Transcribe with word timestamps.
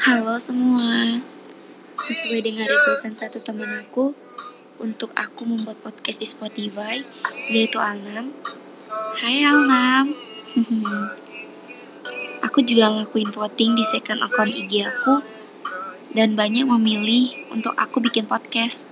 Halo 0.00 0.40
semua, 0.40 1.20
sesuai 2.00 2.40
dengan 2.40 2.64
requestan 2.64 3.12
satu 3.12 3.36
teman 3.36 3.68
aku 3.84 4.16
untuk 4.80 5.12
aku 5.12 5.44
membuat 5.44 5.76
podcast 5.84 6.16
di 6.16 6.24
Spotify, 6.24 7.04
yaitu 7.52 7.76
Alnam. 7.76 8.32
Hai 9.20 9.44
Alnam, 9.44 10.08
aku 12.48 12.64
juga 12.64 12.96
ngelakuin 12.96 13.28
voting 13.28 13.76
di 13.76 13.84
second 13.84 14.24
account 14.24 14.48
IG 14.48 14.88
aku 14.88 15.20
dan 16.16 16.32
banyak 16.32 16.64
memilih 16.64 17.36
untuk 17.52 17.76
aku 17.76 18.00
bikin 18.00 18.24
podcast. 18.24 18.88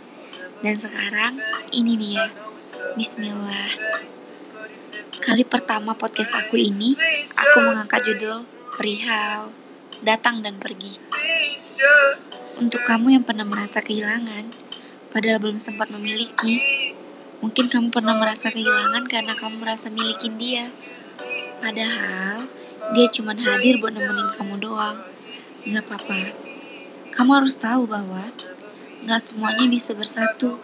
Dan 0.61 0.77
sekarang 0.77 1.41
ini 1.73 1.97
dia, 1.97 2.29
Bismillah. 3.01 3.81
Kali 5.25 5.41
pertama 5.49 5.97
podcast 5.97 6.37
aku 6.37 6.61
ini, 6.61 6.93
aku 7.33 7.65
mengangkat 7.65 8.13
judul 8.13 8.45
Perihal 8.75 9.55
datang 10.03 10.43
dan 10.43 10.59
pergi. 10.59 10.99
Untuk 12.59 12.83
kamu 12.83 13.15
yang 13.15 13.25
pernah 13.27 13.47
merasa 13.47 13.79
kehilangan, 13.79 14.51
padahal 15.15 15.39
belum 15.39 15.63
sempat 15.63 15.95
memiliki, 15.95 16.59
mungkin 17.39 17.71
kamu 17.71 17.95
pernah 17.95 18.19
merasa 18.19 18.51
kehilangan 18.51 19.07
karena 19.07 19.39
kamu 19.39 19.63
merasa 19.63 19.95
milikin 19.95 20.35
dia. 20.43 20.75
Padahal 21.63 22.51
dia 22.99 23.07
cuma 23.15 23.39
hadir 23.39 23.79
buat 23.79 23.95
nemenin 23.95 24.35
kamu 24.35 24.59
doang. 24.59 25.07
Gak 25.71 25.85
apa-apa. 25.87 26.35
Kamu 27.15 27.31
harus 27.31 27.55
tahu 27.55 27.87
bahwa 27.87 28.27
gak 29.07 29.23
semuanya 29.23 29.71
bisa 29.71 29.95
bersatu. 29.95 30.59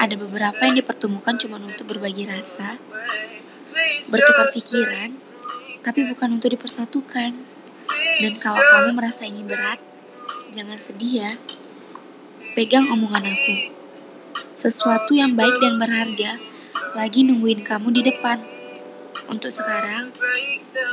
Ada 0.00 0.16
beberapa 0.16 0.64
yang 0.64 0.80
dipertemukan 0.80 1.36
cuma 1.36 1.60
untuk 1.60 1.92
berbagi 1.92 2.24
rasa, 2.24 2.80
bertukar 4.08 4.48
pikiran, 4.50 5.14
tapi 5.84 6.08
bukan 6.08 6.40
untuk 6.40 6.56
dipersatukan. 6.56 7.36
Dan 8.18 8.32
kalau 8.40 8.58
kamu 8.58 8.96
merasa 8.96 9.28
ini 9.28 9.44
berat, 9.44 9.78
jangan 10.48 10.80
sedih 10.80 11.12
ya. 11.28 11.32
Pegang 12.56 12.88
omongan 12.88 13.28
aku. 13.28 13.54
Sesuatu 14.56 15.12
yang 15.12 15.36
baik 15.36 15.60
dan 15.60 15.76
berharga 15.76 16.40
lagi 16.96 17.20
nungguin 17.22 17.60
kamu 17.62 17.92
di 18.00 18.02
depan. 18.08 18.40
Untuk 19.28 19.52
sekarang, 19.52 20.10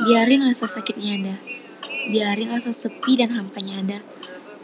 biarin 0.04 0.44
rasa 0.44 0.68
sakitnya 0.68 1.10
ada. 1.16 1.36
Biarin 2.12 2.52
rasa 2.52 2.74
sepi 2.74 3.16
dan 3.16 3.32
hampanya 3.32 3.80
ada. 3.80 3.98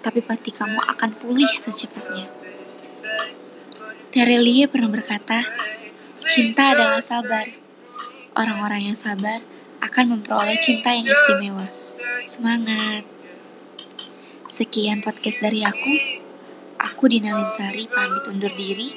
Tapi 0.05 0.21
pasti 0.21 0.53
kamu 0.53 0.79
akan 0.83 1.11
pulih 1.17 1.49
secepatnya. 1.49 2.29
Terelie 4.11 4.67
pernah 4.67 4.91
berkata, 4.91 5.47
cinta 6.27 6.75
adalah 6.75 7.01
sabar. 7.01 7.47
Orang-orang 8.35 8.93
yang 8.93 8.99
sabar 8.99 9.43
akan 9.79 10.19
memperoleh 10.19 10.59
cinta 10.59 10.91
yang 10.95 11.07
istimewa. 11.07 11.67
Semangat. 12.27 13.07
Sekian 14.49 15.01
podcast 15.05 15.39
dari 15.39 15.63
aku. 15.63 15.95
Aku 16.79 17.11
Dina 17.11 17.35
Winsari 17.35 17.91
pamit 17.91 18.25
undur 18.31 18.53
diri. 18.55 18.95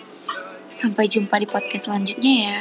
Sampai 0.72 1.12
jumpa 1.12 1.38
di 1.42 1.48
podcast 1.50 1.90
selanjutnya 1.90 2.34
ya. 2.48 2.60